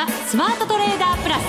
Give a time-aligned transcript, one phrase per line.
[0.00, 1.42] ザ・スマートトレーダープラス。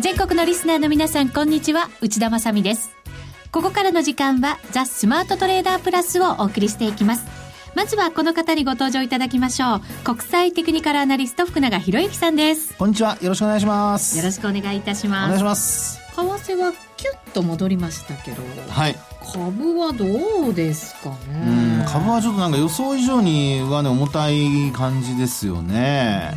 [0.00, 1.88] 全国のリスナーの皆さんこんにちは。
[2.00, 2.90] 内田まさです。
[3.52, 7.24] ここからの時間はザ・スマートトレーダープラスをお送りしていきます。
[7.76, 9.80] まずはこの方にご登場いただきましょう。
[10.02, 12.74] 国際テクニカルアナリスト福永博之さんです。
[12.76, 13.16] こんにちは。
[13.20, 14.18] よろしくお願いします。
[14.18, 15.26] よろしくお願いいたします。
[15.26, 16.00] お願いします。
[16.16, 18.42] 為替はキュッと戻りましたけど。
[18.68, 18.96] はい
[19.32, 21.84] 株はどうですかね。
[21.86, 26.32] 株はちょっとなんか予想以上にはね重たい感じですよね。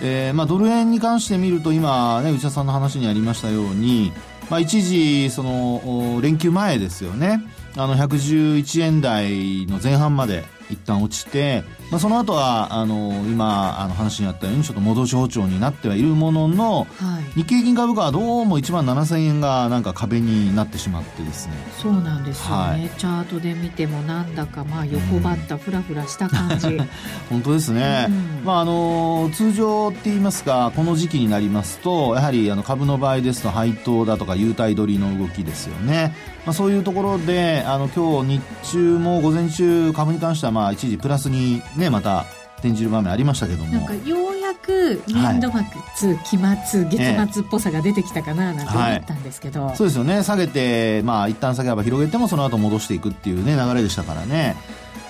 [0.00, 4.12] えー、まあドル円に関して見ると今ね内田さんの話にありましたように
[4.50, 7.42] まあ一時その連休前ですよね。
[7.76, 21.54] あの111円台の前半まで一旦落ちて、まあ、その後はあの今あの話にあったようにちょっと戻し包丁になってはいるものの、はい、日経平均株価はどうも1万7000円がなんか壁になってしまってですね。
[21.80, 26.80] そうなんですよね、はい、チャートで見てもなんだかまあ横ばったふらふらした感じ、
[27.28, 36.14] 本当ですね、うん、まああの通常って言いますかこの時期になりますとやはりあの株の場合ですと配当だとか優待取りの動きですよね。
[36.44, 38.42] まあ、そういうところであの今日日
[38.72, 42.26] 中も午前中株に関してはまあ一時プラスにねまた
[42.58, 43.72] 転じる場面ありましたけども。
[43.72, 50.22] なんかようやく年度末、はい、期末月末っぽさが出てきたかななんて思ったんですけど、はい、そうですよね。
[50.22, 54.56] 下げてまあ一旦下げ幅広げてもその後戻していくっていうね流れでしたからね。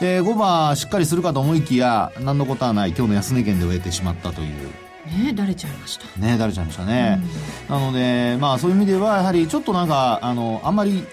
[0.01, 4.71] で5番しっかりするかと思いきや何のことはない今日の安値圏で終えてしまったという。
[5.07, 6.21] ねだれちゃいました。
[6.21, 7.21] ねだれちゃいましたね、
[7.69, 11.05] うん、なのでまあそういう意味ではやはりちょっとなんかあのあんまり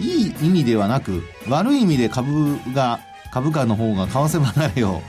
[0.00, 3.00] いい意味ではなく悪い意味で株が
[3.32, 5.02] 株価の方が為替離れを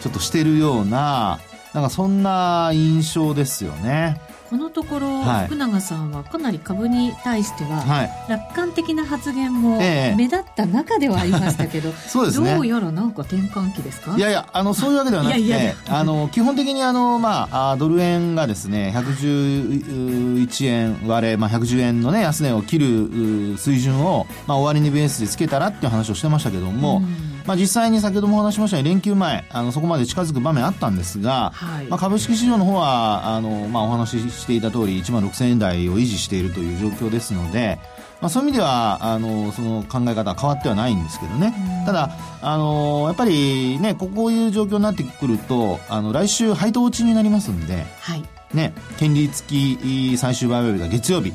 [0.00, 1.38] ちょっとしてるような
[1.74, 4.20] なんかそんな印象ですよね。
[4.48, 14.16] このところ、はい、福永さんはかなり株に対しては、楽観的な発言も目立った中ではありましたけど、ええ、そうですね、どうやらなんか転換期ですか？
[14.16, 37.78] いやいやあのそういうわけではなくて あの基本的にあの、まあ、ドル円がですね111円割れ、まあ、110円の、ね、安値を切る水準を、まあ、終値ベースでつけたらっていう話をしてましたけども、うんまあ、実際に先ほどもお話しましたように連休前あのそこまで近づく場面あったんですが、はい、まあ、株式市場の方はあの、まあ、お話ししていた通り1万6000円台を維持しているという状況ですので、
[38.20, 41.54] まあ、そういう意味ではあのその考え方は変わってはないんですけどね、
[41.86, 42.10] ただ
[42.42, 48.24] あのやっぱりねこういう状況になってくるとあの来週配当落ちになりますんで、はい。
[48.52, 51.32] ね、権利付き最終売買日が月曜日。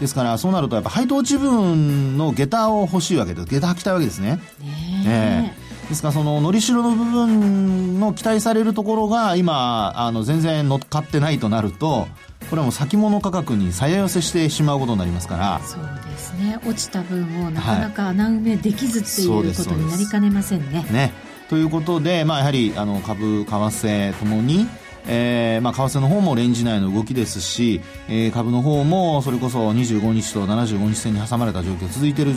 [0.00, 3.46] ですからそうなるとやっぱ配当落ち分の下駄を欲しいわけです。
[3.46, 4.40] 下駄履きたいわけですね。
[4.60, 5.52] ねえ。
[5.88, 12.06] ですからそののりしろの部分の期待されるところが今あの全然乗っかってないとなると
[12.48, 15.60] これはもう先物価格に再寄せしてしまうことになりますから。
[15.64, 16.58] そうですね。
[16.64, 20.78] 落ちた分をなかなか穴埋めできずっていうことになりかねませんね。
[20.78, 21.12] はい、ね。
[21.48, 24.68] ということで、まあ、やはりあの株為替ともに
[25.06, 32.32] えーまあ、為替の方もレンジ内の動きですし、えー、株の方もそれこそ25日と75日線に挟まれた状況続いている、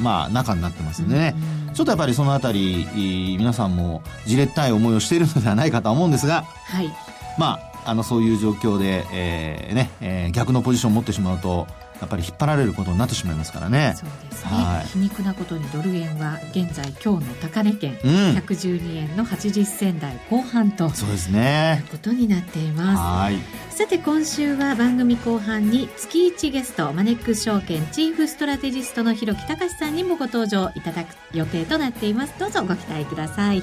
[0.00, 1.34] まあ、中になってますね、
[1.68, 2.86] うん、ちょっとやっぱりそのあたり
[3.38, 6.90] 皆さんもじれったい思いをしているのではないかと思うんですが、はい、
[7.38, 11.66] まああのそういう状況で、えーねえー、逆のポジションを持ってしまうと
[12.00, 13.94] やっぱり引っ張られることになってしまいますからね。
[13.96, 14.50] そうですね。
[14.50, 21.84] はい、皮肉なことにドル円は現在今日の高値圏、うん、112円の80銭台後半とそうですね。
[21.90, 22.98] ことになっています。
[22.98, 23.36] はい。
[23.70, 32.34] さて今週は番組後半に月1ゲストマネックス証券チーフストラテジストの広木隆さんにもご登場いただく予定となっています。
[32.38, 33.62] どうぞご期待ください。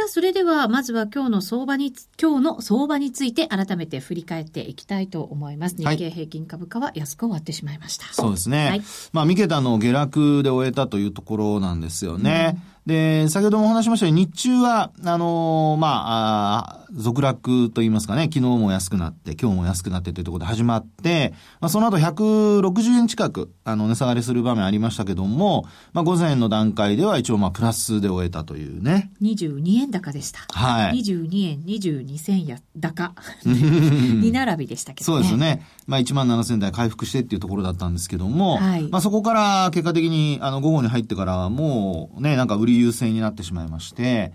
[0.00, 5.76] さあ、それでは、まずは今日の相場に、今日の相場について改めて振り返っていきたいと思います。
[5.76, 8.06] 日経平均株価は安く終わってしまいました。
[8.10, 8.68] そうですね。
[8.68, 8.82] はい、
[9.12, 12.54] まあ、三桁の下落で終えたというところなんですよね。
[12.54, 29.12] うんで、先ほどもお話しましたように、日中は、あのー、まあ、あ続落と言いますかね、昨日も安くなって、今日も安くなってというところで始まって、まあ、その後160円近く、あの、値下がりする場面ありましたけども、まあ、午前の段階では一応、まあ、プラスで終えたというね。
[29.22, 30.40] 22円高でした。
[30.50, 30.98] はい。
[30.98, 33.14] 22円22銭や高。
[33.46, 35.16] 2並びでしたけどね。
[35.16, 35.64] そうですよね。
[35.90, 44.32] まあ、1万7000台回復してっていうところだったんですけども、はい、まあ、そこから結果的に、あの、午後に入ってから、もうね、なんか売り優勢になってしまいまして、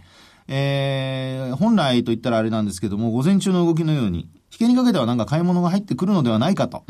[0.50, 6.84] えー、本来と言ったらあれなんですけども、午前中の動きのように、引けにかけてはなんか買い物が入ってくるのではないかと、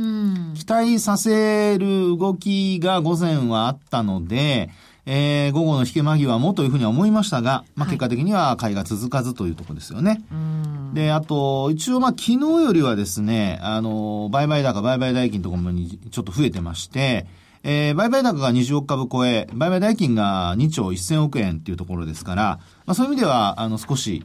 [0.56, 4.71] 期待させる動きが午前はあったので、
[5.06, 10.24] えー、午後の引け間際もというふうには思いましたが、まあ、結果的には買いが続かずというところですよね。
[10.31, 17.28] はい、で、あと、一応まあ、昨日よりはですね、あの、売買高、売買代金とかもにちょっと増えてまして、
[17.68, 24.24] えー、売買高が20億株超え、売買代金が2兆1000億円っていうところですから、まあそういう意味では、あの、少し、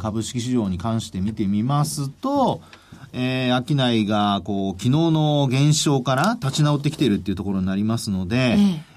[0.00, 2.60] 株式市場に関して見てみますと、
[3.12, 8.56] えー、商いが、こう、昨日の減少から立ち直ってきているっていうところになりますので、え
[8.88, 8.91] え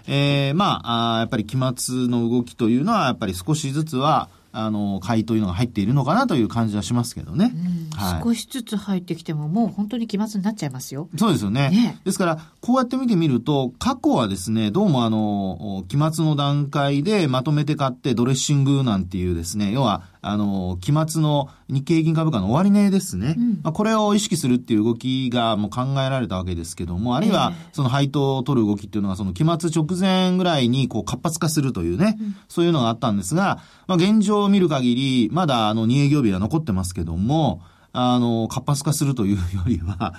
[0.51, 7.53] ー、まああ、やっぱり期末の動きというのは、やっぱり少しずつは、あの、買いというのが入っているのかなという感じはしますけどね。
[7.97, 11.09] はい、少しずつ入ってきても、もう本当に期末になっちゃいますよ。
[11.17, 11.69] そうですよね。
[11.69, 23.35] ねですから、こうやって見てみると、過去はですね、どうもあの、期末の段階でまとめて買ってドレッシングなんていうですね、要は、あの、期末の日経平均株価の終値ですね。
[23.37, 37.61] うん、まあ、これを意識するっていう動きがもう考えられたわけですけども、あるいはその配当を取る動きっていうのがその期末直前ぐらいにこう活発化するというね、うん、そういうのがあったんですが、まあ、現状を見る限り、まだあの2営業日は残ってますけども、
[37.93, 40.15] あの、活発化するというよりは、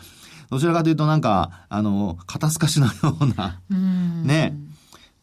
[0.51, 3.61] どちらかというとなんか、あの、肩透かしのような、
[4.23, 4.57] ね、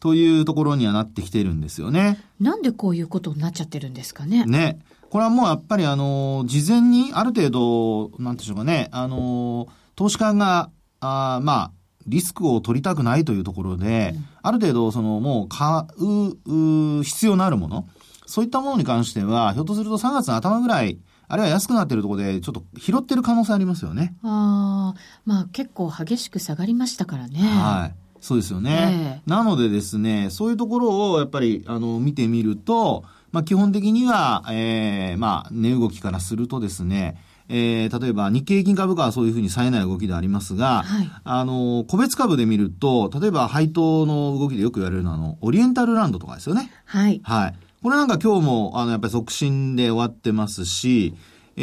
[0.04, 2.20] というところにはなってきてるんですよね。
[2.38, 4.44] なんでこういうことになっちゃってるんですかね？
[4.44, 4.78] ね。
[5.08, 9.66] これはもうやっぱりあの、事前にある程度、なんでしょうかね、あの、
[9.96, 10.68] 投資家が、
[11.00, 11.70] あまあ、
[12.06, 17.88] リスクを取りたくないというところで、うん、ある程度、その、もう買う、必要のあるもの、
[18.26, 20.98] そういったものに関しては、ひょっとすると3月の頭ぐらい、
[21.28, 24.14] あるいは安くなっているところで、ちょっと拾ってる可能性ありますよね。
[24.22, 27.38] ああ、まあ結構激しく下がりましたからね。
[27.38, 28.03] はい。
[28.24, 29.20] そうですよね。
[29.26, 37.18] えー、なのでですね、そういうところをやっぱり、あの、見てみると、まあ、基本的には、ええー、まあ、値動きからするとですね、
[37.50, 46.70] えー、例えば日経平均株価はそういうふうに冴えない動きでありますが、はい、あの、個別株で見ると、例えば配当の動きでよく言われるのは、あの、オリエンタルランドとかですよね。
[46.86, 47.20] はい。
[47.24, 47.54] はい。
[47.82, 51.14] これなんか今日も、あの、やっぱり促進で終わってますし、
[51.58, 51.62] え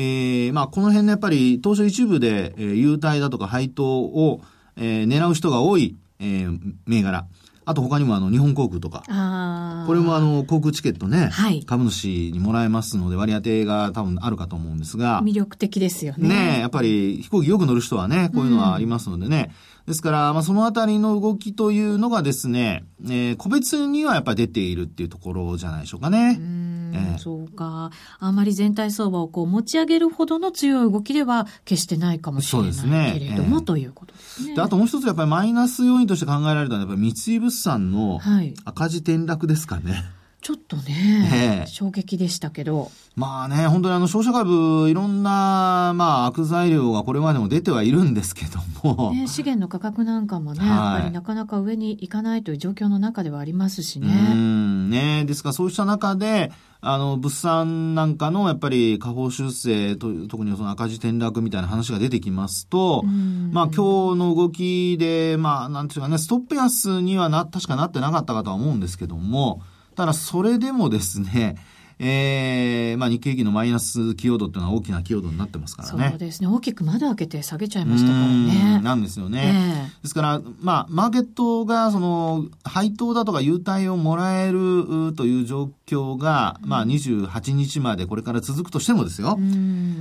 [0.51, 4.41] ー、まあ、この辺のやっぱり、当初一部で、えー、優待だとか配当を、
[4.75, 7.25] えー、狙う人が多い、えー、銘柄。
[7.63, 9.03] あと他にもあの日本航空とか。
[9.87, 15.21] これもあの航空チケットね、はい、株主にもらえますので割り当てが多分あるかと思うんですが。
[15.21, 16.29] 魅力的ですよね。
[16.29, 19.51] ねやっぱり飛行機よく乗る人はね、こういうのはありますのでね。
[19.51, 26.39] うん、ですから、まあそのあたりの動きというのがですね、えー、個別にはやっぱり出ているっていうところじゃないでしょうかね。
[26.93, 27.91] えー、そうか。
[28.19, 32.67] あんまり全体相場をこう持ち上げるほどの強い動きでは決してないかもしれな
[33.09, 34.55] いけれども、ねえー、ということですね。
[34.55, 38.19] で、あともう一つやっぱりマイナス要因として考えられたのはやっぱり三井物産の
[38.65, 39.91] 赤字転落ですかね。
[39.91, 40.03] はい
[40.41, 42.89] ちょっとね、衝撃でしたけど。
[43.15, 49.11] まあね、本当にあの、商社株、いろんな、まあ、悪材料がこれまでも出てはいるんですけども。
[49.13, 54.07] ね、資源の価格なんかもね、はい、やっぱりなかなか上に行かないという状況の中ではありますしね。
[54.31, 55.25] うん、ね。
[55.25, 63.03] ですから、そうした中で、あの、物産なんかの、やっぱり、下方修正と、特にその赤字転落みたいな話が出てきますと、
[63.51, 69.61] まあ、今日の動きで、まあ、なんていうかね、ストップ安にはな、確かなってなかったかとは思うんですけども、
[69.95, 71.55] ただそれでもですね、
[71.99, 76.09] え えー、まあ日経平均のマイナス寄与度っていうのは大きな寄与度になってますからね。
[76.09, 76.47] そうですね。
[76.47, 78.81] 大きく窓開けて下げちゃいましたからね。
[78.81, 79.53] なんですよね。
[79.53, 89.37] えー、ですから、まあ、マーケットが、その、配当だとか優待をもらえるという状況が、まあ、28日までこれから続くとしてもですよ。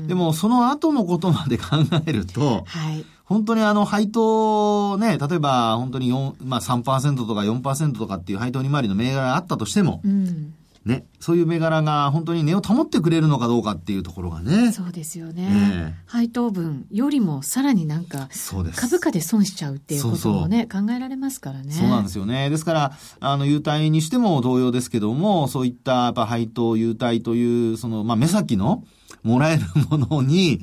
[0.06, 3.04] でも、その後のことまで考えると、はい。
[3.30, 10.52] 本当にあの配当ね、例えば本当に4、まあ3%とか4%とかっていう配当利回りの銘柄があったとしても、うん、
[10.84, 14.72] ね、そういう銘柄が本当に値を保ってくれるのかどうかっていうところがね。
[14.72, 15.48] そうですよね。
[15.48, 18.28] えー、配当分よりもさらになんか、
[18.74, 21.72] 株価で損しちゃうっていうこともね考えられますからね。
[21.72, 22.50] そうなんですよね。
[22.50, 28.82] ですから、あの、優待にしても同様ですけども、そういったやっぱ配当、優待という、その、まあ、目先の
[29.22, 30.62] もらえるものに、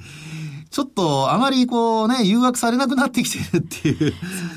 [0.77, 3.98] ちょっとあまりこうね、誘惑されなくなってきてるっていう。
[3.98, 4.10] そう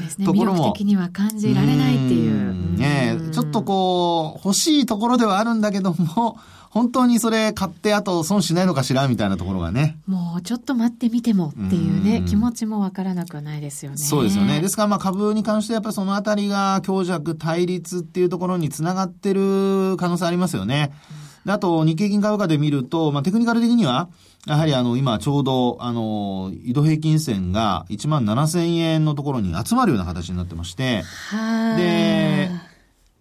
[0.03, 0.27] ですね。
[0.27, 0.71] ところも。
[0.71, 2.50] 的には感じられないっていう。
[2.75, 6.37] うねちょっとこう、欲しいところではあるんだけども、
[6.69, 9.97] 本当にそれ買ってあと損しないのかしらみたいなところがね。
[10.07, 13.97] もうちょっと待ってみてもっていうね、う気持ちもわからなくはないですよね。
[13.97, 14.61] そうですよね。
[14.61, 20.93] ですからまあ株に関してやっぱりそのあたりが強弱対立っていうところにつながってる可能性ありますよね。
[21.47, 24.11] あと日経金株価で見ると、まあテクニカル的には、
[24.47, 31.03] やはりあの、今ちょうど、あの、移動平均線が1万7000円のところに集まるような形になってまして、
[31.77, 32.51] で、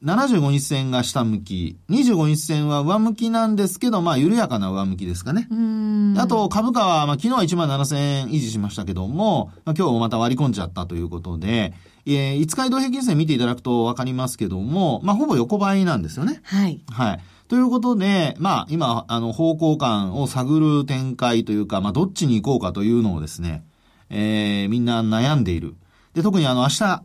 [0.04, 5.50] 75日線が下向き、25日線は上向きなんですけど、まあ、緩やかな上向きですかね。
[6.18, 11.74] あと、株価は、まあ、昨日は1万7000円維持しましたけども、まあ、今日また割り込んじゃったということで、
[12.06, 16.40] えー、5日移動平均線見ていただくとわかりますけども、まあ、ほぼ横ばいなんですよね。
[16.44, 16.82] はい。
[16.90, 17.20] はい。
[17.50, 23.66] ということで、まあ、今、あの、方向感を探る展開というか、まあ、どっちに行こうかというのをですね、
[24.12, 25.76] えー、みんな悩んでいる。
[26.14, 27.04] で、特にあの、明日、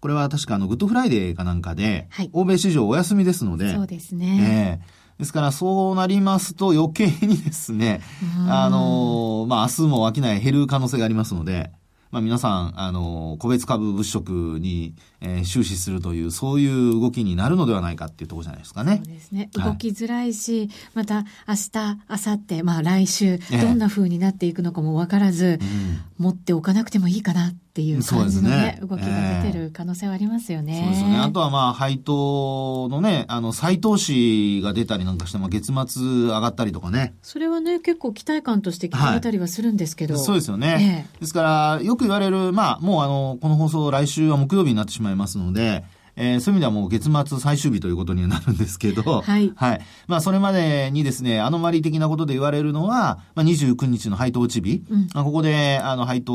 [0.00, 4.80] これは確かあの、グッドフライデーかなんかで、はい、欧米市場お休みですので、そうですね。
[4.82, 8.00] えーですから、そうなりますと余計にですね、
[8.48, 11.70] あの、まあ、明日も商い減る可能性がありますので、
[12.10, 18.96] まあ、皆さん、あの、個別株物色に、えー、終始するという、そういう動きになるのではないかっていうところじゃないですかね。
[18.96, 19.48] そうですね。
[19.54, 21.70] 動きづらいし、はい、また明日、
[22.08, 30.80] 明後日、まあ来週、どんな風になっていくのかもわからず、えー、持っておかなくてもいいかなっていう感じのね、ね動きが出てる可能性はありますよね。
[30.82, 31.18] そうですよね。
[31.18, 37.14] あとはまあ、配当のね、あの、再投資が出たりなんかして、まあ、月末上がったりとかね。
[37.22, 40.14] それはね、結構期待感として聞かれたりはするんですけど。
[40.14, 41.06] はい、そうですよね。
[41.14, 41.42] えー、ですか
[41.78, 45.84] ら、よく言われる、まあ、もうあの、この放送来週は木曜日になってしまいますので、
[46.20, 49.50] えー、そういう意味ではもう月末最終日ということになるんですけど、はい。
[49.56, 49.80] はい。
[50.06, 56.34] まあ、それまでにですね、アノマリ的なことで言われるのは、まあ、29日の配当落ち日、うん、まあ、ここで、あの、配当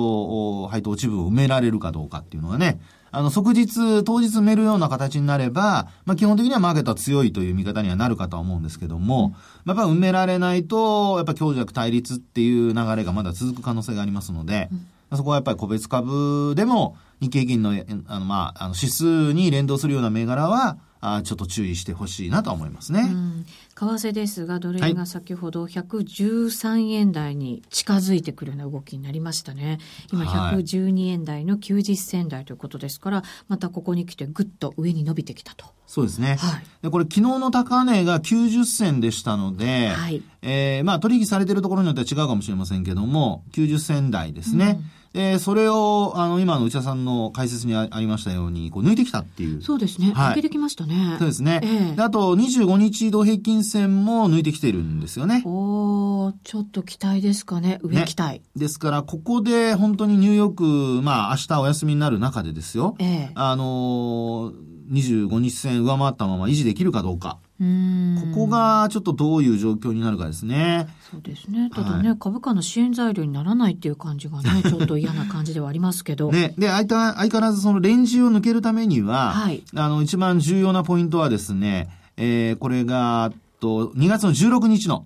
[0.64, 2.80] を、配当落ち分を埋められるかどうかっていうのがね、
[3.12, 17.72] あの、即日、当日埋めるような形になれば、まあ、基本的にはマーケットは強いという見方にはなるかとは思うんですけども、うん、やっぱ埋められないと、やっぱ強弱対立っていう流れがまだ続く可能性がありますので、うんそこはやっぱり個別株でも日経銀の
[18.08, 23.02] あの、まあ、あの指数に連動するような銘柄はあちょっと注意してほしいなと思いますね。
[23.02, 23.46] うん、
[23.76, 29.80] 為替ですが、ドル円が先ほど113円台に近づいてくるような動きになりましたね。
[30.12, 35.66] 今112円台の90銭台ということですから、またここに来てぐっと上に伸びてきたと。
[35.88, 36.38] そうですね。
[36.40, 44.80] はい、でこれ昨日の高値が90銭でしたので、はい、えー、まあ取引されているところによっては違うかもしれませんけども、90銭台ですね。
[44.80, 49.62] うんで、それを、あの、今の内田さんの解説にありましたように、こう、抜いてきたっていう。
[49.62, 50.12] そうですね。
[50.14, 51.16] はい、抜けてきましたね。
[51.20, 51.62] そうですね。
[51.64, 55.42] えー、であと、25日移動平均線も抜いてきてるんですよね。
[55.46, 57.80] おちょっと期待ですかね。
[57.82, 58.40] 上期待。
[58.40, 62.98] ね、ですから、ここで本当にニューヨーク、まあ、明日お休みになる中でですよ。
[63.00, 67.40] えー、あのー25日線上回ったまま維持できるかどうか。
[67.58, 70.88] ここがちょっとどういう状況になるかですね。
[71.10, 71.70] そうですね。
[71.74, 76.32] ただね、はい、株価の支援材料にならないっていう感じがね、 ちょっと嫌な感じではありますけど。
[76.32, 83.32] ね、で、相相変わらずそのレンジを抜けるためには、はい、あの、一番重要なポイントはですね、えー、これが、
[83.62, 85.06] と、2月の16日の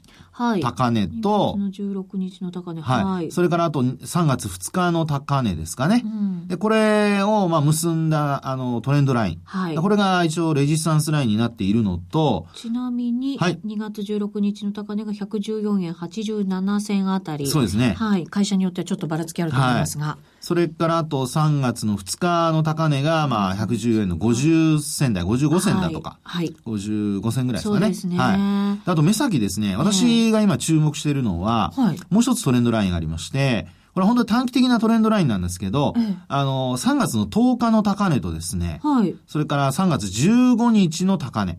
[0.62, 3.31] 高値と、はい、16日の高値、はい、はい。
[3.31, 6.01] それからあと3月2日の高値ですかね。
[6.05, 9.41] うん、で、これを、まあ、結んだ、あの、トレンドライン。
[9.43, 9.75] はい。
[9.75, 17.48] これが一応レジスタンスラインになっているのと、ちなみに、はい、2月16日の高値が114円87銭あたり。
[17.48, 17.96] そうですね。
[17.98, 18.25] はい。
[18.25, 20.05] 会社によってはちょっとばらつきあると思いますが。
[20.05, 26.55] はいそれからあと3月の2日の高値が、まあ、110円の50銭台、55銭だとか、はい。
[26.65, 27.79] 55銭ぐらいですかね。
[27.81, 28.17] そうですね。
[28.17, 28.89] はい。
[28.89, 35.93] あと目先ですね、私が今注目しているのは、はい、もう一つトレンドラインがありまして、これ本当に短期的なトレンドラインなんですけど、
[36.27, 39.15] あの、3月の10日の高値とですね、はい。
[39.27, 41.58] それから3月15日の高値。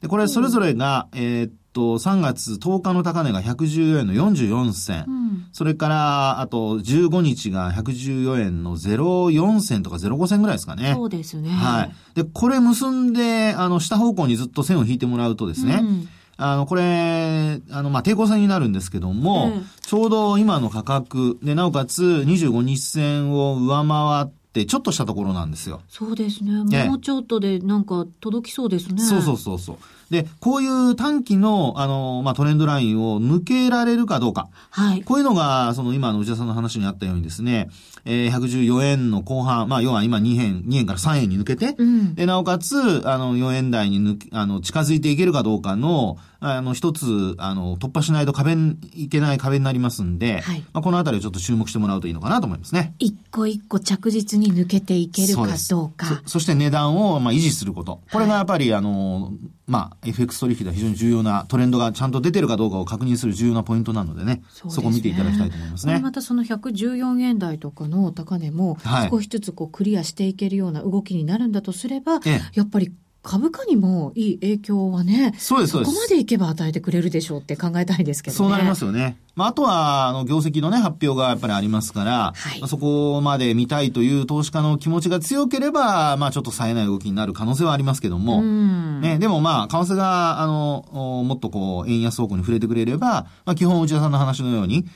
[0.00, 5.04] で、これそれぞれが、えー、っと、3月10日の高値が114円の44銭。
[5.08, 5.19] うん、
[5.52, 10.92] それから、あと、15日が114円の04銭とか05銭ぐらいですかね。
[10.94, 11.50] そうですね。
[11.50, 11.92] はい。
[12.14, 16.08] で、これ結んで、あの、下方向にずっと線を引いてもらうとですね、うん
[16.42, 19.52] あの、これ、あの、まあ、抵抗線になるんですけども、
[19.82, 25.82] ちょうど今の価格で、なおかつ25日線を上回って、ちょっとしたところなんですよ。
[25.86, 26.86] そうですね。
[26.86, 29.02] もうちょっとでなんか届きそうですね。
[29.02, 29.76] そうそうそうそう。
[30.10, 34.48] で、こういう短期の、あの、まあ、トレンドラインを抜けられるかどうか。
[34.70, 35.02] はい。
[35.02, 37.70] こういうのが、その今の内田さんの話にあったようにですね、
[38.04, 42.76] えー、114円の後半、まあ、要は今2円、2円から3円に抜けて、うん、で、なおかつ、
[43.08, 52.94] あの、4円台に抜あの、近づいていけるかどうかの、あの、一つ、あの、突破しないと壁に、いけない壁になりますんで、はい、まあ、このあたりをちょっと注目してもらうといいのかなと思いますね。
[52.98, 56.22] 一個一個着実に抜けていけるかどうか。
[56.24, 58.00] そして値段を、まあ、維持すること。
[58.10, 59.32] これがやっぱり、はい、あの、
[59.70, 66.00] まあ、FX 取引では非常に重要なトレンドがちゃんと出てるかどうかを確認する重要なポイントなのでね、そ、ね、こ見ていただきたいと思いますね。
[66.00, 75.90] またその114円台とかの高値も、少しずつこうクリアしていけるような動きになるんだとすれば、はい、やっぱり株価にもいい影響はね、そうです、そうです。
[75.90, 78.36] ここまでいけば与えてくれるでしょうって考えたいですけどね。
[78.38, 79.18] そうなりますよね。
[79.36, 90.84] まあ、あとは、あの、業績のね、発表がやっぱりありますから、はい、まあ、そこまで見たいという投資家の気持ちが強ければ、まあ、ちょっと冴えない動きになる可能性はありますけども、ね、でもまあ、為替が、あの、
[91.24, 94.86] もっとこう、円安方向に触れてくれれば、まあ、基本内田さんの話のように、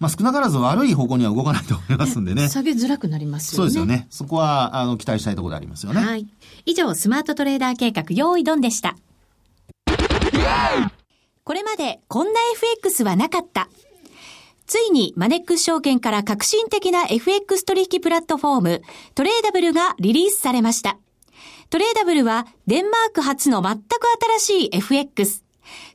[0.00, 2.48] まあ、少なからず悪い方向には動かないと思いますんでね。
[2.48, 3.56] 下げづらくなりますよね。
[3.56, 4.06] そうですよね。
[4.10, 6.00] そこは、あの、期待したいところでありますよね。
[6.00, 6.26] はい。
[6.64, 8.96] 以上、スマートトレーダー計画、用意ドンでした。
[11.44, 13.68] これまで、こんな FX はなかった。
[14.66, 18.82] ついにマネックス証券から革新的な FX 取引プラットフォーム、
[19.14, 20.96] トレーダブルがリリースされました。
[21.68, 23.82] トレーダブルはデンマーク初の全く
[24.38, 25.42] 新しい FX。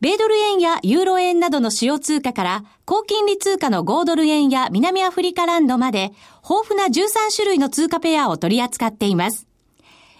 [0.00, 6.12] 米ドル円やユーロ円などの主要通貨から高金利通貨の5ドル円や南アフリカランドまで
[6.48, 9.48] 豊富な13種類の通貨ペアを取り扱っています。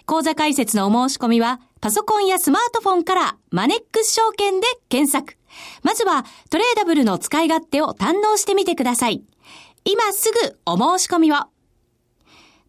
[0.05, 5.37] 口座開設のお申し込みはパソコンやスマートフォンからマネックス証券で検索。
[5.81, 9.23] まずはトレーダブルの使い勝手を堪能してみてください。
[9.85, 11.35] 今すぐお申し込みを。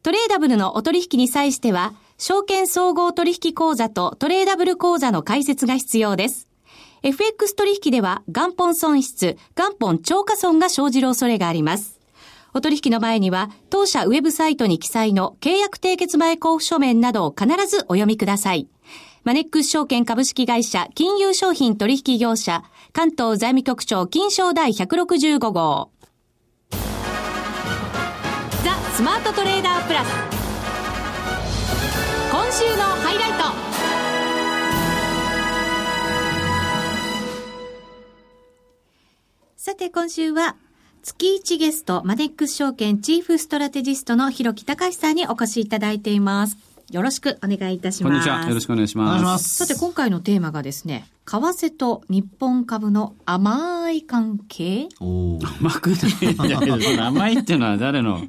[0.05, 6.50] トレーダブルのお取引に際しては、証券総合取引口座とトレーダブル口座の開設が必要です。
[7.03, 11.99] FX 取引では元本損失、元本超過損が生じる恐れがあります。
[12.53, 18.69] お取引の前には、当社ウェブサイトに記載の契約締結前交付書面などを必ずお読みください。
[19.25, 25.91] マネックス証券株式会社金融商品取引業者関東財務局長金賞第165号
[28.65, 30.09] ザ・スマートトレーダープラス
[32.33, 33.33] 今週のハイライ
[33.65, 33.70] ト
[39.63, 40.57] さて今週は
[41.03, 46.57] 月1ゲスト、マネックス証券チーフストラテジストの広木隆さんにお越しいただいています。
[46.91, 48.11] よろしくお願いいたします。
[48.11, 48.49] こんにちは。
[48.49, 49.67] よろしくお願いします。
[49.67, 54.89] さて今回のテーマがですね、為替と日本株の甘い関係？
[54.99, 58.23] 甘くないんだけど、その甘いっていうのは誰の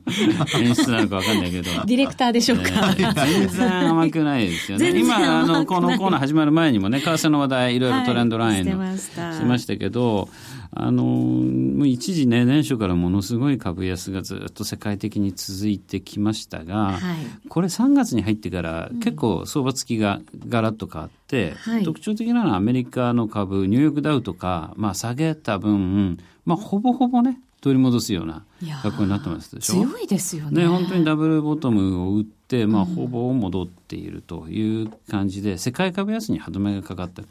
[0.54, 1.72] 演出なのかわかんないけど。
[1.86, 2.94] ディレクターでしょうか？
[2.94, 5.00] 全然甘くないですよね。
[5.00, 9.10] 今、あの、このコーナー始まる前にもね、為替の話題いろいろトレンドライン、はい、し
[9.46, 10.28] ましたけど、
[10.74, 28.44] あのもう一時ね年初からものすごい株安がずっと世界的に続いてきましたが、はい、これ3月に入ってから結構相場付きがガラッと変わって、うん、特徴的なのはアメリカの株ニューヨークダウとか、まあ、下げた分、まあ、ほぼほぼね取り戻すような
[28.82, 29.86] 格好になってますでしょ？
[29.86, 30.64] 強いですよね。
[30.64, 37.22] ね本当にダブルボトムを打って、まあ、ほぼ戻っているという感じで、世界株安に歯止めがかかった。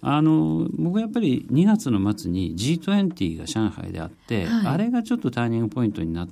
[0.00, 6.28] あの僕はやっぱり2月の末に G20 が上海であって、はい、あれがちょっとターニングポイントになっ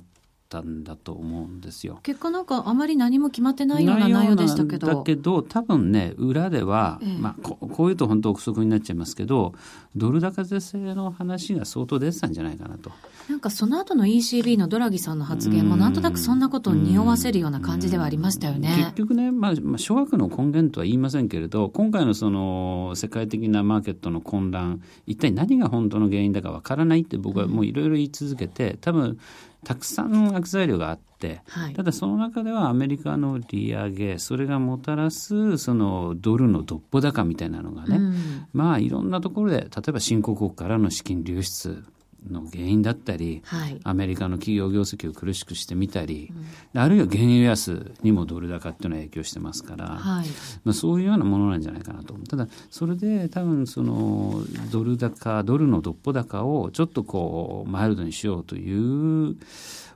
[0.55, 1.99] たんだと思うんですよ。
[2.03, 4.87] 結果なんかあまり何も決まってないような内容でしたけど。
[4.87, 9.53] だけど多分ね裏では、ええ、まあここういうと本当憶測になっちゃいますけど
[9.95, 12.91] ドル高是正の話が相当出てたんじゃないかなと。
[13.29, 18.75] なんかその後の ECB のドラギさんの発言もなんとなくそんなことを匂わせるような感じではありましたよね。
[18.77, 29.17] 結局ね、まあ、まあ、諸悪の根源とは言いませんけれど今回のその世界的なマーケットの混乱一体何が本当の原因だかわからないって僕はもういろいろ言い続けて多分
[29.65, 41.83] たくさん悪材料があって、はい、ただその中ではアメリカの利上げそれがもたらすそのドルのどっぽ高みたいなのがね、うん、まあいろんなところで例えば新興国からの資金流出
[42.29, 46.31] の原因だったり、はい、アメリカの企業業績を苦しくしてみたり、
[46.73, 50.25] うん、あるいは原油安にもドル高っていうのは影響してますから、はい、
[50.63, 52.15] まあ、そういうようなものなんじゃないかなと。
[52.29, 59.35] ただそれで多分そのドル高ドルのどっぽ高をちょっとこうマイルドにしようという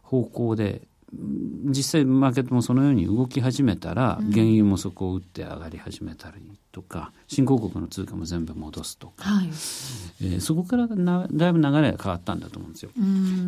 [0.04, 12.92] 方向で実際マーケットもそのように動き始めたら、原油もそこを打って上がり始めたりとか新興国の通貨も全部戻すとか、はい、えー、そこからなだいぶ流れが変わったんだと思うんですよ。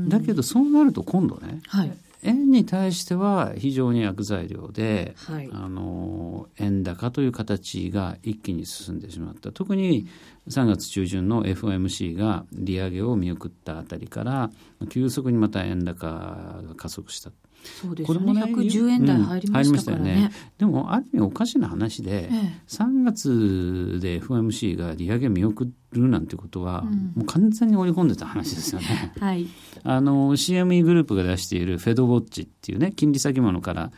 [0.07, 1.91] だけどそうなると今度ね、はい、
[2.23, 9.51] 円に対しては非常に悪材料で、はい、あの円高という形が一気に進んでしまった。
[9.51, 10.07] 特に
[10.47, 14.49] 3月中旬の FOMC が利上げを見送ったあたりから
[14.89, 17.31] 急速にまた円高が加速した。
[17.63, 18.19] そうですね。
[18.19, 20.11] これもね、110円台入りましたからね。
[20.11, 29.13] うん、ねでも、ある意味おかしな話で、ええ、3月で FOMC が利上げ見送るなんてことは、うん、もう完全に織り込んでた話ですよね。
[29.19, 29.47] はい。
[29.83, 33.91] あの、CME グループが出しているフェドウォッチっていうね、金利先物から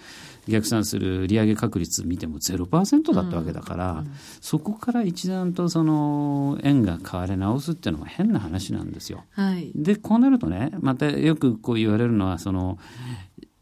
[0.48, 9.24] 逆算する利上げ確率見ても0%だったわけだから、うん、そこから一段とその円が買われ直すっていうのは変な話なんですよ。
[9.32, 12.78] はい、でこうなるとねまたよくこう言われるのはその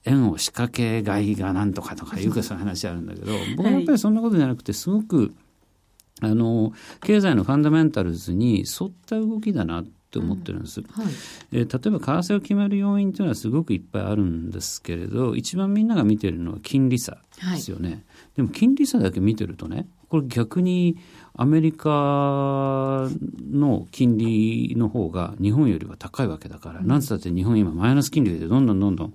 [0.06, 5.34] 円を仕掛け買いがなんとかとかいうかそういう話あるんだけど僕はやっぱりそんなことじゃなくてすごく
[6.22, 10.88] あの経済のファンダメンタルズに沿った動きだなって思ってるんです、うん。
[10.88, 11.14] はい、
[11.54, 17.18] え例えば為替を決める要因というのはすごくいっぱいあるんですけれど一番みんなが見てるのは金利差
[17.54, 18.04] ですよね、はい、
[18.38, 20.98] でも金利差だけ見てるとねこれ逆に
[21.34, 23.08] アメリカ
[23.50, 29.14] の金利の方が日本よりは高いわけだから、うん、なんつったって日本今マイナス金利でどんどんどんどん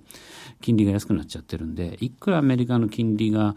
[0.61, 3.55] 金利が安くなっちゃってるんでいくらアメリカの金利が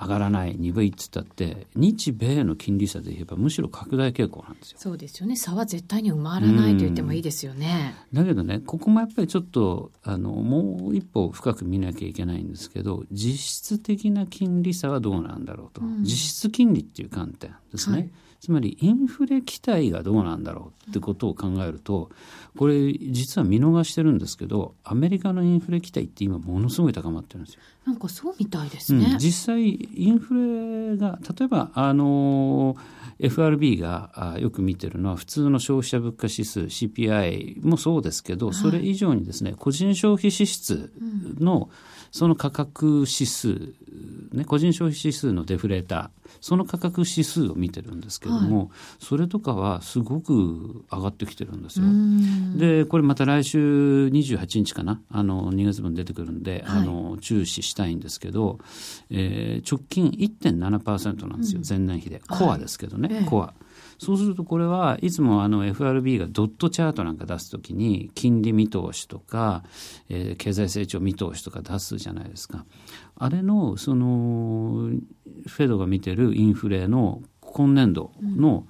[0.00, 4.78] 上がらない鈍いっつったって日米の金利差で言えばむしろ拡大傾向なんですよ。
[4.80, 7.94] そうですよね差は絶対に埋まらないと言ってもいいですよね。
[8.12, 17.96] だけどねここもやっぱりちょっとあのもう一歩深く見なきゃいけないんですけど実質的な金利差はどうなんだろうと、うん、実質金利っていう観点ですね。
[17.96, 18.10] はい
[18.40, 22.10] つまりインフレ期待がどうなんだろうってことを考えると
[22.56, 27.60] これ実は見逃してるんですけどアメリカのインフレ期待って今ものすごい高まってるんですよ。
[27.86, 29.10] なんかそうみたいですね。
[29.12, 32.76] うん、実際インフレが例えばあの
[33.18, 40.92] FRB がよく見てるのは普通の消費者物価指数 CPI もそうですけど、それ以上にですね個人消費支出
[41.38, 41.68] の
[42.10, 43.74] その価格指数、
[44.32, 48.68] ね、個人消費指数のデフレーターその価格指数を見てるんですけれども、はい、
[49.00, 51.86] それとかはすごく上がってきてるんですよ。
[52.56, 58.58] でこれまた来週28日かなあの2月分出てくるんで、はい、あの注視したいんですけど、
[59.10, 62.22] えー、直近1.7%なんですよ、うん、前年比で。
[62.28, 63.52] コアですけどね、はい、コア。
[64.00, 69.62] そうするとこれはいつもあの FRB がドットチャートなんか出すときに金利見通しとか、
[70.08, 72.64] えー、経済成長見通しとか出すじゃないですか。
[73.16, 74.88] あれのその
[75.46, 78.66] フェドが見てるインフレの今年度の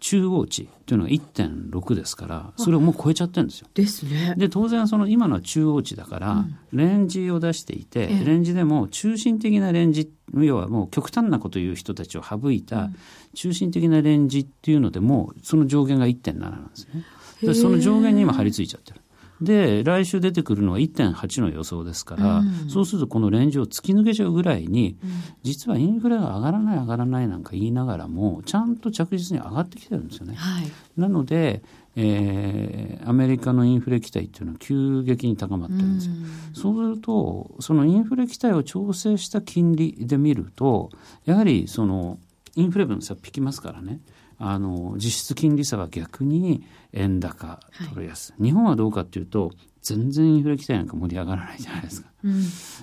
[0.00, 3.68] 中央値っていうのは1.6ですからそれをもう超えちゃってるんですよ。
[3.74, 4.34] ですね。
[4.36, 12.90] で当然その今のは中央値だから、レンジを出していて、レンジでも中心的なレンジ要はもう極端なこと言う人たちを省いた
[13.34, 17.04] 中心的なレンジっていうのでもその上限が1.7なんですね。
[17.42, 19.00] でその上限に今張り付いちゃってる。
[19.40, 25.10] で来週出てくるのは1.8の予想ですから、うん、そうするとこのレンジを突き抜けちゃうぐらいに、うん、
[25.42, 30.34] 実はインフレが上がらない上がらないなんか言いながらもちゃんと着実に上がってきてるんですよね。
[30.36, 31.62] はい、なので
[31.96, 36.14] えー、アメリカのインフレ期待っていうのは急激に高まってるんですよ。
[36.52, 40.90] うそうするとそのインフレ期待を調整した金利で見ると
[41.24, 42.18] やはりその
[42.56, 44.00] インフレ分差引きますからね
[44.38, 47.60] あの実質金利差は逆に円高
[47.94, 52.08] ドル安、はい、日本はどうかっていうと全然インフレ期待なんか盛り上がらないじゃないですか。
[52.24, 52.42] うん、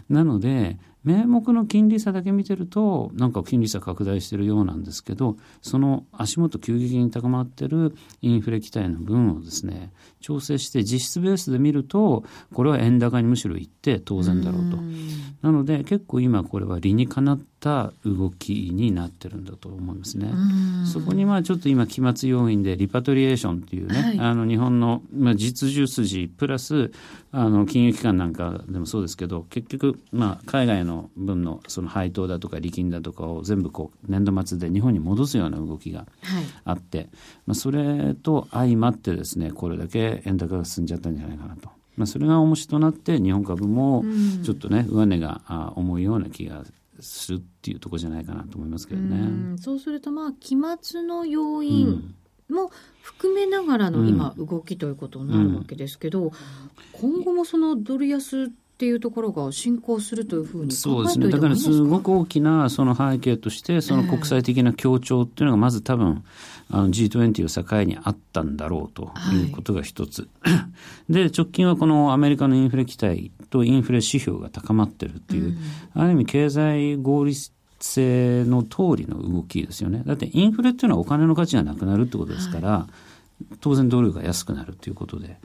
[0.10, 14.78] なので名目の金利差だけ見てるとなんか金利差拡大してるようなんですけどその足元急激に高まってるインフレ期待の分をですね調整して実質ベースで見るとこれは円高にむしろいって当然だろうと。
[15.42, 20.32] なので結構今これは理にかなった動きになってるんだと思いますね。
[20.86, 26.92] そこにまあちょっと今期末要因でリパトリエーションっていうね、はい、あの日本のまあ実需筋プラス
[27.34, 36.06] あの金融機関なんかでもそうですけど結局まあ海外の分のその配当だとか利金だとかを全部こう年度末で日本に戻すような動きが
[36.66, 37.10] あって、はい、
[37.48, 41.70] まあそれと相まってですねこれだけ円高が進んじゃったんじゃないかなと。
[41.98, 44.04] まあ、それが重しとなって日本株も
[44.44, 46.64] ちょっとね、上値が重いような気が
[47.02, 49.54] するっていうところじゃないかなと思いますけどね。
[49.56, 52.16] うそうするとまあ期末の要因
[52.52, 56.32] も含めながらの今動きということになるわけですけど、うん、
[56.94, 58.48] 今後もそのドル安っ
[58.82, 61.30] ていうところが進行するというふうにそうですね。
[61.30, 66.24] だからすごく大きなその背景としてその国際的な協調っていうのがまず多分
[66.70, 69.50] あの G20 を境にあったんだろうとい。
[69.50, 70.68] うことが一つ、は
[71.10, 75.50] い、で直近はこのアメリカのインフレ期待とインフレ指標が高まってるっていう、
[75.96, 77.36] うん、ある意味経済合理
[77.86, 80.04] 性の通りの動きですよね。
[80.06, 82.88] だってインフレっていうのはお金の価値がなくなるってことですから、は
[83.42, 85.38] い、当然ドルが安くなるということで。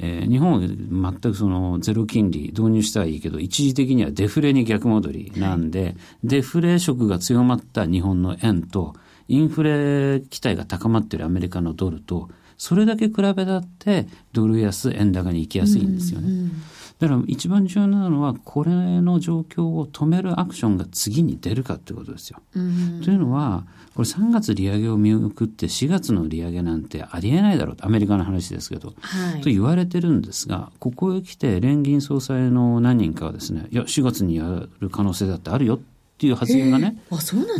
[0.00, 8.94] えー、日本は全くそのゼロ金利導入したらいいけど、一時的にはデフレに逆戻りなんで、はい、デフレ色が強まった日本の円と、
[9.28, 16.28] インフレ期待が高まっているアメリカのドルと、それだけ比べたってドル安円高に行きやすいんですよね。
[16.28, 16.62] うんうん
[16.98, 22.40] だから一番重要なのはこれの状況を止めるアクションが次に出るかということですよ。
[22.52, 23.64] というのは
[23.94, 35.78] これ3月利上げを見送って4月の利上げなんてありえないだろうとアメリカの話ですけど、はい、と言われてるんですがここへ来て連銀総裁の何人かはですねいや4月にやる可能性だってあるよっ
[36.18, 36.98] ていう発言がね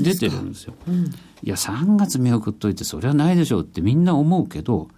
[0.01, 0.75] 出てるんですよ。
[0.89, 1.11] うん、
[1.43, 4.89] いや3月見送っといてそれはないでしょうってみんな思うけど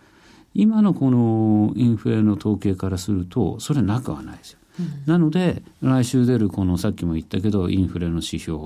[0.55, 4.59] 今のこのインフレの統計からするとそれなくはないですよ。
[4.81, 8.59] うん、なので来週出るこのさっきも言ったけどインフレの指標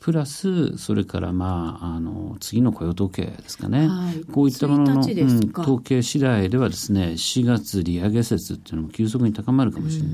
[0.00, 10.12] プラスそれからまああの次の雇用統計ですかね、はい、こういったものの、うん、統計次第ではですね4月利上げ説っていうのも急速に高まるかもしれない。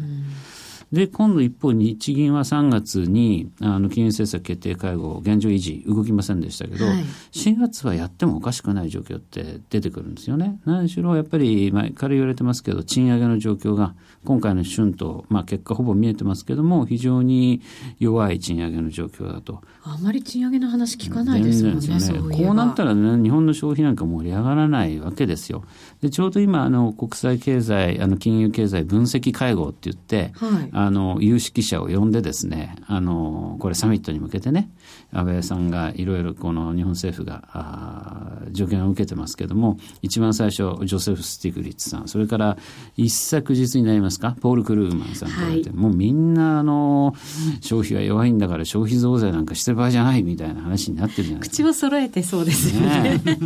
[0.93, 10.59] で、今度一方、日銀は3月に、あの、金融政策決定会合、現状維持、動きませんでしたけど、はい、4月はやってもおかしくない状況って出てくるんですよね。
[10.65, 17.61] 何しろ、やっぱり、前から言われてますけど、賃上げの状況が、今回の春闘、まあ結果ほぼ見えてますけども、非常に
[17.99, 19.61] 弱い賃上げの状況だと。
[19.83, 21.89] あまり賃上げの話聞かないですもんね。
[21.89, 25.65] ねこうなったらね、日本の消費なんか盛り上がらないわけですよ。
[26.01, 34.71] で、ちょうど今、あの、国際経済、あの、金融経済分析会合って言って、はい、あの、有識者を呼んでですね、あの、これサミットに向けてね、
[35.13, 42.57] 安倍さんがいろいろこの日本政府が、あ助言を受けてますけども、一番最初、ジョセフ・スティグリッツさん、それから
[42.97, 47.15] 一昨日になりますか、ポール・クルーマンさんと言われて、はい、もうみんな、あの、
[47.61, 51.57] 消費が弱いんだから消費増税なんかしてる場合じゃないみたいな話になってるじゃないですか。
[51.57, 53.21] 口を揃えてそうですよね。
[53.25, 53.39] ね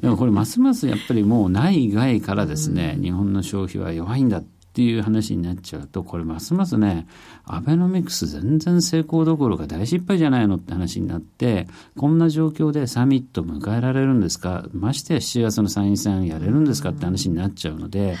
[0.00, 7.06] でもこれますますやっぱりもう内外からですね、うん、日本の消費は弱いんだっていう話になっちゃうと、これますますね、
[7.44, 18.16] アベノミクス全然成功どころか大失敗じゃないのって話になって、こんな状況でサミット迎えられるんですか、ましてや7月の参院選やれるんですかって話になっちゃうので、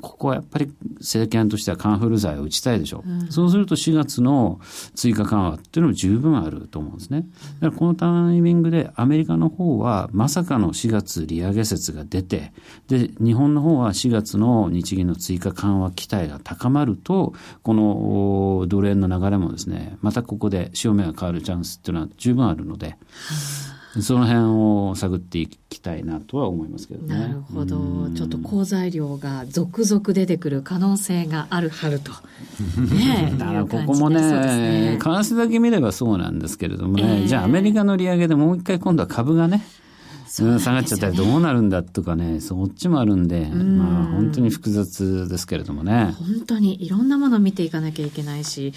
[0.00, 3.08] ここはやっぱり政権としてはカンフル剤を打ちたいでしょう。
[3.08, 4.60] うん、そうすると4月の
[4.96, 7.26] 追加緩和っていうのも十分あると思うんですね。
[7.60, 12.52] だからこのタイミングでアメリカの方はまさかの4月利上げ説が出て、
[12.88, 22.96] で、日本の方は4月の日銀の追加緩和期待が高まると、このドル円の流れもですね、またここで潮目が変わるチャンスっていうのは十分あるので、
[24.00, 27.14] その辺を探っていきたいなとは思いますけどね。
[27.14, 28.08] なるほど。
[28.14, 32.10] ちょっと好材料が続々出てくる可能性がある春と。
[32.80, 39.62] ねだからここもね、為替だけ見ればそうなんですけれどもね、えー、じゃあアメリカの利上げでもう一回今度は株がね、
[40.40, 46.14] ね、下がっちゃったらどうなるんだとかね、そっちもあるんで、んまあ本当に複雑ですけれどもね。
[46.18, 48.72] 本当にいろんなものを見ていかなきゃいけないし、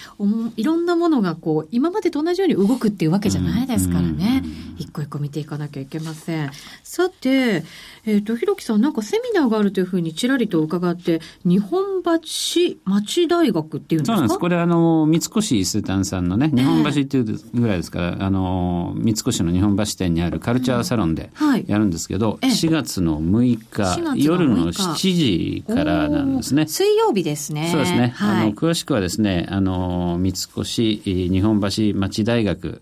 [0.58, 4.44] いろんなものがこう、今までと同じように動くっていうわけじゃないですからね。
[4.78, 6.52] 一個一個見ていかなきゃいけません。
[6.84, 7.64] さて、
[8.06, 12.12] えっ、ー、と、ひろきさん、なんかセミナーがあるというふうにちらりと伺って、日本橋
[12.86, 14.14] 町大学っていうんですか？
[14.14, 14.40] そうなんです。
[14.40, 26.68] これあの、三越伊勢丹さんのね、日本橋っていうぐらいですから、えー、あの、三越の日本橋店にあるカルチャーサロンで、うんやるんですけど、はい、4月の6日夜の7時からなんですね。
[26.68, 27.70] 水曜日ですね。
[27.72, 28.14] そうですね。
[28.16, 32.82] はい、あの詳しくはですね、あの三越日本橋町大学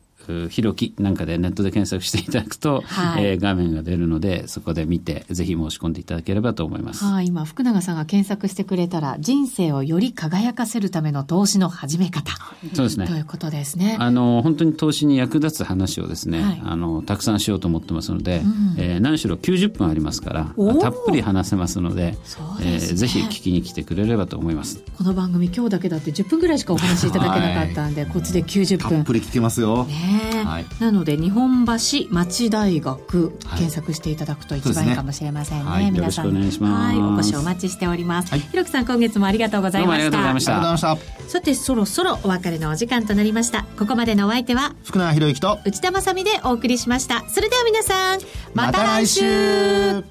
[0.50, 7.04] ひろきなんかでネットで検索していただくと、はい、えー、画面が出るのでそこで見てぜひ申し込んでいただければと思います。
[7.04, 12.32] はい、今福永さんが検索してくれたら人生をより輝かせるための投資の始め方。
[12.74, 13.08] そうですね。
[13.08, 13.98] ということですね。
[14.00, 22.18] あの本当に投資に役立つ話をですね、はい、あのたくさんしようと思ってますので、うん、えー、何しろ90分ありますからたっぷり話せますので、でね、
[22.62, 24.84] えー、ぜひ聞きに来てくれればと思います。
[24.98, 28.90] この番組今日だけだって10分ぐらいしかお話しいただけなかったんで、こっちで90分。
[28.90, 29.86] たっぷり聞けますよ。
[29.86, 31.72] ね、はい、ので日本橋
[32.10, 36.34] 町大学検索していただくと一番いいかもしれませんね、はい、ね皆さん。
[36.34, 36.98] はい。
[36.98, 39.94] お越しお待ちしております、はい、ひろきさん今月もありがとうございました。
[39.96, 40.98] ありがとうございました。
[41.28, 43.66] さてそろそろお別れのお時間となりました。
[43.78, 47.28] ここまでのお相手は福永博之と内田まさでお送りしました。
[47.30, 48.20] それでは皆さん
[48.54, 50.04] また来週。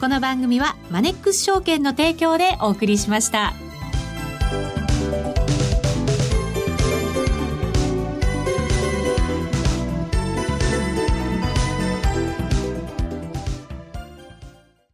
[0.00, 3.52] この番組はマネックス証券の提供でお送りしました。